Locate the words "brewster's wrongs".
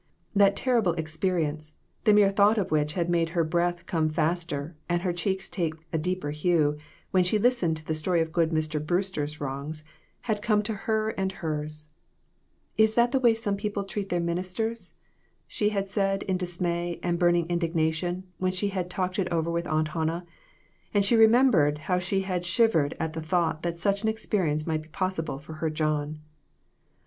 8.83-9.83